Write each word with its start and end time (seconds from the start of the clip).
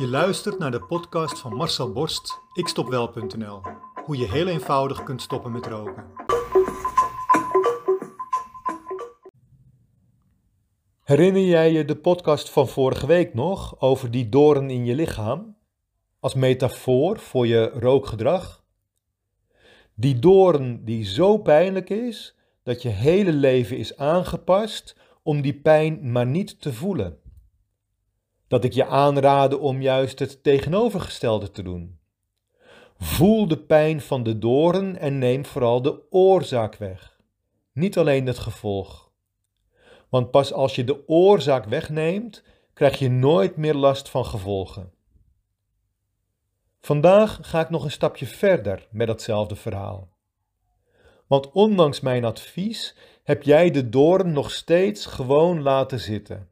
Je 0.00 0.08
luistert 0.08 0.58
naar 0.58 0.70
de 0.70 0.80
podcast 0.80 1.38
van 1.38 1.54
Marcel 1.54 1.92
Borst, 1.92 2.40
ikstopwel.nl. 2.52 3.60
Hoe 4.04 4.16
je 4.16 4.30
heel 4.30 4.46
eenvoudig 4.46 5.02
kunt 5.02 5.22
stoppen 5.22 5.52
met 5.52 5.66
roken. 5.66 6.04
Herinner 11.02 11.42
jij 11.42 11.72
je 11.72 11.84
de 11.84 11.96
podcast 11.96 12.50
van 12.50 12.68
vorige 12.68 13.06
week 13.06 13.34
nog 13.34 13.80
over 13.80 14.10
die 14.10 14.28
doorn 14.28 14.70
in 14.70 14.84
je 14.84 14.94
lichaam? 14.94 15.56
Als 16.20 16.34
metafoor 16.34 17.18
voor 17.18 17.46
je 17.46 17.70
rookgedrag? 17.70 18.64
Die 19.94 20.18
doorn 20.18 20.84
die 20.84 21.04
zo 21.04 21.38
pijnlijk 21.38 21.90
is 21.90 22.36
dat 22.62 22.82
je 22.82 22.88
hele 22.88 23.32
leven 23.32 23.76
is 23.76 23.96
aangepast 23.96 24.96
om 25.22 25.40
die 25.40 25.60
pijn 25.60 26.12
maar 26.12 26.26
niet 26.26 26.60
te 26.60 26.72
voelen 26.72 27.19
dat 28.50 28.64
ik 28.64 28.72
je 28.72 28.86
aanraadde 28.86 29.58
om 29.58 29.82
juist 29.82 30.18
het 30.18 30.42
tegenovergestelde 30.42 31.50
te 31.50 31.62
doen. 31.62 31.98
Voel 32.96 33.48
de 33.48 33.58
pijn 33.58 34.00
van 34.00 34.22
de 34.22 34.38
doorn 34.38 34.98
en 34.98 35.18
neem 35.18 35.44
vooral 35.44 35.82
de 35.82 36.10
oorzaak 36.10 36.76
weg, 36.76 37.20
niet 37.72 37.98
alleen 37.98 38.26
het 38.26 38.38
gevolg. 38.38 39.10
Want 40.08 40.30
pas 40.30 40.52
als 40.52 40.74
je 40.74 40.84
de 40.84 41.08
oorzaak 41.08 41.64
wegneemt, 41.64 42.42
krijg 42.74 42.98
je 42.98 43.10
nooit 43.10 43.56
meer 43.56 43.74
last 43.74 44.08
van 44.08 44.26
gevolgen. 44.26 44.92
Vandaag 46.80 47.38
ga 47.42 47.60
ik 47.60 47.70
nog 47.70 47.84
een 47.84 47.90
stapje 47.90 48.26
verder 48.26 48.88
met 48.90 49.06
datzelfde 49.06 49.56
verhaal. 49.56 50.08
Want 51.26 51.52
ondanks 51.52 52.00
mijn 52.00 52.24
advies 52.24 52.96
heb 53.22 53.42
jij 53.42 53.70
de 53.70 53.88
doorn 53.88 54.32
nog 54.32 54.50
steeds 54.50 55.06
gewoon 55.06 55.62
laten 55.62 56.00
zitten. 56.00 56.48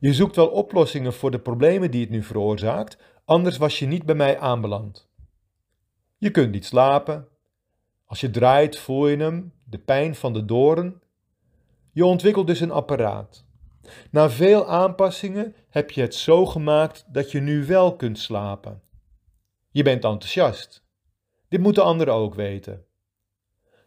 Je 0.00 0.14
zoekt 0.14 0.36
wel 0.36 0.48
oplossingen 0.48 1.12
voor 1.12 1.30
de 1.30 1.38
problemen 1.38 1.90
die 1.90 2.00
het 2.00 2.10
nu 2.10 2.22
veroorzaakt, 2.22 2.98
anders 3.24 3.56
was 3.56 3.78
je 3.78 3.86
niet 3.86 4.04
bij 4.04 4.14
mij 4.14 4.38
aanbeland. 4.38 5.08
Je 6.16 6.30
kunt 6.30 6.52
niet 6.52 6.64
slapen. 6.64 7.28
Als 8.04 8.20
je 8.20 8.30
draait, 8.30 8.78
voel 8.78 9.08
je 9.08 9.16
hem, 9.16 9.52
de 9.64 9.78
pijn 9.78 10.14
van 10.14 10.32
de 10.32 10.44
doorn. 10.44 11.00
Je 11.92 12.04
ontwikkelt 12.04 12.46
dus 12.46 12.60
een 12.60 12.70
apparaat. 12.70 13.44
Na 14.10 14.30
veel 14.30 14.68
aanpassingen 14.68 15.54
heb 15.68 15.90
je 15.90 16.00
het 16.00 16.14
zo 16.14 16.46
gemaakt 16.46 17.04
dat 17.08 17.30
je 17.30 17.40
nu 17.40 17.66
wel 17.66 17.96
kunt 17.96 18.18
slapen. 18.18 18.82
Je 19.70 19.82
bent 19.82 20.04
enthousiast. 20.04 20.84
Dit 21.48 21.60
moeten 21.60 21.84
anderen 21.84 22.14
ook 22.14 22.34
weten. 22.34 22.84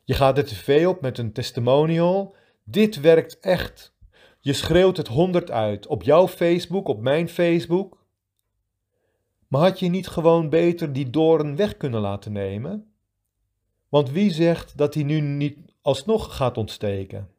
Je 0.04 0.14
gaat 0.14 0.36
de 0.36 0.44
tv 0.44 0.88
op 0.88 1.02
met 1.02 1.18
een 1.18 1.34
testimonial. 1.34 2.36
Dit 2.64 3.00
werkt 3.02 3.40
echt. 3.40 3.96
Je 4.44 4.54
schreeuwt 4.54 4.98
het 4.98 5.08
honderd 5.08 5.52
uit 5.52 5.88
op 5.88 6.04
jouw 6.04 6.28
Facebook, 6.28 6.88
op 6.88 7.02
mijn 7.02 7.30
Facebook. 7.30 8.06
Maar 9.48 9.62
had 9.62 9.80
je 9.80 9.90
niet 9.90 10.08
gewoon 10.08 10.50
beter 10.50 10.94
die 10.94 11.10
doorn 11.10 11.56
weg 11.56 11.78
kunnen 11.78 12.02
laten 12.02 12.32
nemen? 12.32 12.94
Want 13.90 14.12
wie 14.12 14.32
zegt 14.32 14.78
dat 14.78 14.94
hij 14.94 15.04
nu 15.04 15.22
niet 15.22 15.58
alsnog 15.82 16.36
gaat 16.36 16.58
ontsteken? 16.58 17.30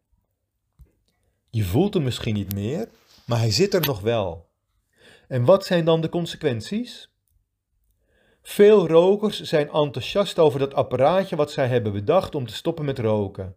Je 1.51 1.65
voelt 1.65 1.95
hem 1.95 2.03
misschien 2.03 2.35
niet 2.35 2.55
meer, 2.55 2.89
maar 3.27 3.39
hij 3.39 3.51
zit 3.51 3.75
er 3.75 3.87
nog 3.87 4.01
wel. 4.01 4.49
En 5.29 5.45
wat 5.45 5.65
zijn 5.65 5.85
dan 5.85 6.01
de 6.01 6.09
consequenties? 6.09 7.11
Veel 8.43 8.89
rokers 8.89 9.41
zijn 9.41 9.71
enthousiast 9.71 10.39
over 10.39 10.59
dat 10.59 10.75
apparaatje 10.75 11.37
wat 11.37 11.53
zij 11.53 11.69
hebben 11.69 11.93
bedacht 11.93 12.35
om 12.35 12.47
te 12.47 12.55
stoppen 12.55 12.85
met 12.85 12.99
roken. 12.99 13.55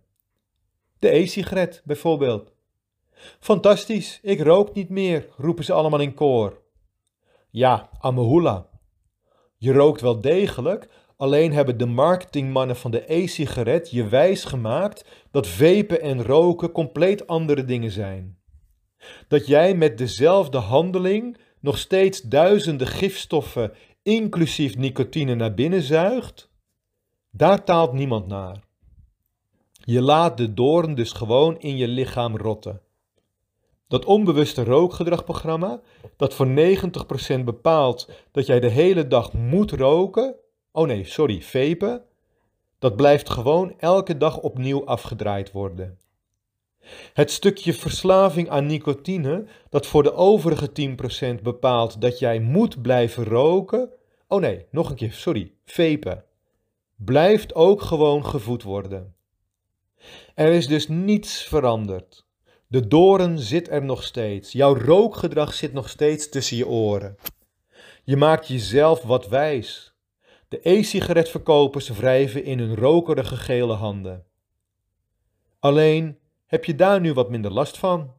De 1.00 1.09
e-sigaret 1.09 1.81
bijvoorbeeld. 1.86 2.56
Fantastisch, 3.39 4.19
ik 4.21 4.41
rook 4.41 4.73
niet 4.73 4.89
meer, 4.89 5.27
roepen 5.37 5.63
ze 5.63 5.73
allemaal 5.73 5.99
in 5.99 6.13
koor. 6.13 6.61
Ja, 7.49 7.89
Amahula. 7.99 8.69
Je 9.57 9.73
rookt 9.73 10.01
wel 10.01 10.21
degelijk, 10.21 10.89
alleen 11.17 11.53
hebben 11.53 11.77
de 11.77 11.85
marketingmannen 11.85 12.75
van 12.75 12.91
de 12.91 13.13
e-sigaret 13.13 13.91
je 13.91 14.07
wijs 14.07 14.44
gemaakt 14.44 15.06
dat 15.31 15.47
vapen 15.47 16.01
en 16.01 16.23
roken 16.23 16.72
compleet 16.72 17.27
andere 17.27 17.66
dingen 17.66 17.91
zijn. 17.91 18.38
Dat 19.27 19.47
jij 19.47 19.75
met 19.75 19.97
dezelfde 19.97 20.57
handeling 20.57 21.38
nog 21.59 21.77
steeds 21.77 22.22
duizenden 22.22 22.88
gifstoffen, 22.88 23.73
inclusief 24.03 24.77
nicotine, 24.77 25.35
naar 25.35 25.53
binnen 25.53 25.81
zuigt, 25.81 26.50
daar 27.31 27.63
taalt 27.63 27.94
niemand 27.94 28.27
naar. 28.27 28.63
Je 29.72 30.01
laat 30.01 30.38
de 30.38 30.53
doorn 30.53 30.95
dus 30.95 31.11
gewoon 31.11 31.59
in 31.59 31.77
je 31.77 31.88
lichaam 31.88 32.38
rotten. 32.38 32.81
Dat 33.88 34.06
onbewuste 34.06 34.64
rookgedragprogramma, 34.64 35.81
dat 36.16 36.34
voor 36.34 36.48
90% 36.48 37.44
bepaalt 37.44 38.09
dat 38.31 38.46
jij 38.46 38.59
de 38.59 38.70
hele 38.70 39.08
dag 39.08 39.34
moet 39.34 39.72
roken, 39.72 40.36
oh 40.72 40.88
nee, 40.88 41.03
sorry, 41.03 41.42
vapen, 41.42 42.03
dat 42.80 42.96
blijft 42.96 43.30
gewoon 43.30 43.74
elke 43.78 44.18
dag 44.18 44.40
opnieuw 44.40 44.86
afgedraaid 44.86 45.52
worden. 45.52 46.00
Het 47.14 47.31
stukje 47.31 47.74
verslaving 47.74 48.50
aan 48.50 48.66
nicotine, 48.66 49.46
dat 49.70 49.86
voor 49.86 50.04
de 50.04 50.14
overige 50.14 50.69
10% 51.40 51.42
bepaalt 51.42 52.02
dat 52.02 52.19
jij 52.19 52.40
moet 52.40 52.81
blijven 52.81 53.24
roken, 53.24 53.90
oh 54.28 54.40
nee, 54.40 54.66
nog 54.72 54.90
een 54.90 54.96
keer, 54.96 55.12
sorry, 55.12 55.52
vapen, 55.66 56.24
blijft 56.96 57.56
ook 57.56 57.81
gewoon 57.81 58.25
gevoed 58.25 58.64
worden. 58.64 59.16
Er 60.36 60.52
is 60.52 60.68
dus 60.68 60.88
niets 60.88 61.44
veranderd. 61.44 62.26
De 62.67 62.88
doorn 62.88 63.39
zit 63.39 63.69
er 63.69 63.83
nog 63.83 64.03
steeds. 64.03 64.51
Jouw 64.51 64.75
rookgedrag 64.75 65.53
zit 65.53 65.73
nog 65.73 65.89
steeds 65.89 66.29
tussen 66.29 66.57
je 66.57 66.67
oren. 66.67 67.16
Je 68.03 68.17
maakt 68.17 68.47
jezelf 68.47 69.01
wat 69.01 69.28
wijs. 69.28 69.95
De 70.47 70.59
e-sigaretverkopers 70.69 71.89
wrijven 71.89 72.44
in 72.44 72.59
hun 72.59 72.75
rokerige 72.75 73.35
gele 73.35 73.73
handen. 73.73 74.25
Alleen 75.59 76.17
heb 76.45 76.66
je 76.66 76.75
daar 76.75 77.01
nu 77.01 77.13
wat 77.13 77.29
minder 77.29 77.51
last 77.51 77.77
van? 77.77 78.13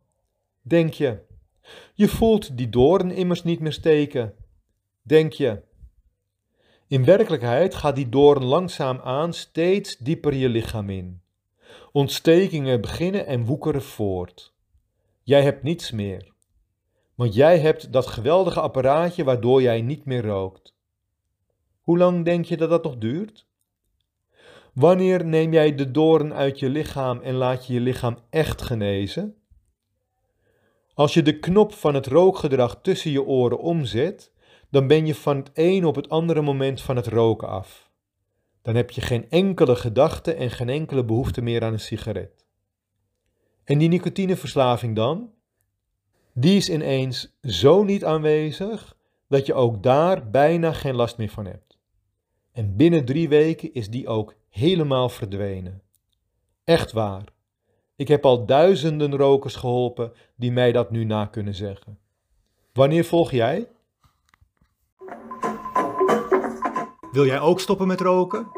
Denk 0.63 0.93
je. 0.93 1.19
Je 1.95 2.09
voelt 2.09 2.57
die 2.57 2.69
doorn 2.69 3.11
immers 3.11 3.43
niet 3.43 3.61
meer 3.61 3.73
steken. 3.73 4.35
Denk 5.03 5.33
je. 5.33 5.63
In 6.87 7.05
werkelijkheid 7.05 7.75
gaat 7.75 7.97
die 7.97 8.09
doorn 8.09 8.45
langzaam 8.45 9.01
aan 9.01 9.33
steeds 9.33 9.97
dieper 9.97 10.35
je 10.35 10.49
lichaam 10.49 10.91
in. 10.91 11.23
Ontstekingen 11.93 12.81
beginnen 12.81 13.27
en 13.27 13.45
woekeren 13.45 13.83
voort. 13.83 14.55
Jij 15.23 15.43
hebt 15.43 15.63
niets 15.63 15.91
meer. 15.91 16.33
Want 17.15 17.35
jij 17.35 17.59
hebt 17.59 17.93
dat 17.93 18.07
geweldige 18.07 18.61
apparaatje 18.61 19.25
waardoor 19.25 19.63
jij 19.63 19.83
niet 19.83 20.05
meer 20.05 20.25
rookt. 20.25 20.75
Hoe 21.81 21.99
lang 21.99 22.25
denk 22.25 22.45
je 22.45 22.57
dat 22.57 22.71
dat 22.71 22.85
nog 22.85 22.99
duurt? 22.99 23.47
Wanneer 24.73 25.25
neem 25.25 25.53
jij 25.53 25.75
de 25.75 25.91
doorn 25.91 26.35
uit 26.35 26.59
je 26.59 26.69
lichaam 26.69 27.21
en 27.21 27.35
laat 27.35 27.67
je 27.67 27.73
je 27.73 27.81
lichaam 27.81 28.19
echt 28.31 28.63
genezen? 28.63 29.37
Als 30.95 31.15
je 31.15 31.23
de 31.23 31.39
knop 31.39 31.73
van 31.73 31.95
het 31.95 32.07
rookgedrag 32.07 32.79
tussen 32.83 33.11
je 33.11 33.23
oren 33.23 33.59
omzet, 33.59 34.33
dan 34.71 34.87
ben 34.87 35.07
je 35.07 35.15
van 35.15 35.37
het 35.37 35.51
een 35.55 35.85
op 35.85 35.95
het 35.95 36.09
andere 36.09 36.43
moment 36.43 36.81
van 36.81 36.97
het 36.97 37.07
roken 37.07 37.49
af 37.49 37.88
dan 38.69 38.77
heb 38.77 38.91
je 38.91 39.01
geen 39.01 39.31
enkele 39.31 39.77
gedachte 39.77 40.35
en 40.35 40.51
geen 40.51 40.69
enkele 40.69 41.05
behoefte 41.05 41.43
meer 41.43 41.65
aan 41.65 41.73
een 41.73 41.81
sigaret. 41.81 42.45
En 43.65 43.79
die 43.79 43.89
nicotineverslaving 43.89 44.97
dan? 44.97 45.31
Die 46.35 46.57
is 46.57 46.71
ineens 46.71 47.37
zo 47.43 47.83
niet 47.83 48.05
aanwezig 48.05 48.97
dat 49.29 49.47
je 49.47 49.55
ook 49.55 49.83
daar 49.83 50.31
bijna 50.31 50.73
geen 50.73 50.95
last 50.95 51.17
meer 51.17 51.29
van 51.29 51.47
hebt. 51.47 51.79
En 52.53 52.77
binnen 52.77 53.05
drie 53.05 53.29
weken 53.29 53.73
is 53.73 53.91
die 53.91 54.09
ook 54.09 54.35
helemaal 54.49 55.09
verdwenen. 55.09 55.83
Echt 56.65 56.93
waar. 56.93 57.25
Ik 57.97 58.09
heb 58.09 58.25
al 58.25 58.47
duizenden 58.47 59.17
rokers 59.17 59.57
geholpen 59.57 60.13
die 60.37 60.53
mij 60.53 60.73
dat 60.73 60.91
nu 60.91 61.05
na 61.05 61.27
kunnen 61.27 61.55
zeggen. 61.55 61.99
Wanneer 62.73 63.05
volg 63.05 63.31
jij? 63.31 63.69
Wil 67.13 67.27
jij 67.27 67.41
ook 67.41 67.61
stoppen 67.61 67.87
met 67.87 68.01
roken? 68.01 68.58